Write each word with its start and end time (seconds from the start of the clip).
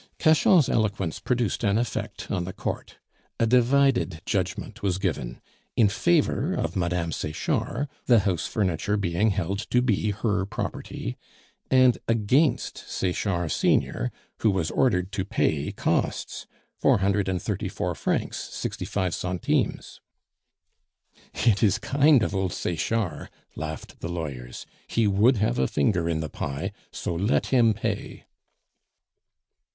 Cachan's 0.17 0.67
eloquence 0.67 1.19
produced 1.19 1.63
an 1.63 1.77
effect 1.77 2.31
on 2.31 2.43
the 2.43 2.53
court. 2.53 2.97
A 3.39 3.45
divided 3.45 4.19
judgment 4.25 4.81
was 4.81 4.97
given 4.97 5.39
in 5.75 5.89
favor 5.89 6.55
of 6.55 6.75
Mme. 6.75 7.11
Sechard, 7.11 7.87
the 8.07 8.21
house 8.21 8.47
furniture 8.47 8.97
being 8.97 9.29
held 9.29 9.59
to 9.69 9.79
be 9.79 10.09
her 10.09 10.43
property; 10.47 11.17
and 11.69 11.99
against 12.07 12.79
Sechard 12.89 13.51
senior, 13.51 14.11
who 14.39 14.49
was 14.49 14.71
ordered 14.71 15.11
to 15.11 15.23
pay 15.23 15.71
costs 15.71 16.47
four 16.79 16.97
hundred 16.97 17.29
and 17.29 17.39
thirty 17.39 17.69
four 17.69 17.93
francs, 17.93 18.37
sixty 18.37 18.85
five 18.85 19.13
centimes. 19.13 20.01
"It 21.35 21.61
is 21.61 21.77
kind 21.77 22.23
of 22.23 22.33
old 22.33 22.53
Sechard," 22.53 23.29
laughed 23.55 23.99
the 23.99 24.09
lawyers; 24.09 24.65
"he 24.87 25.05
would 25.05 25.37
have 25.37 25.59
a 25.59 25.67
finger 25.67 26.09
in 26.09 26.21
the 26.21 26.29
pie, 26.29 26.71
so 26.91 27.13
let 27.13 27.45
him 27.53 27.75
pay!" 27.75 28.25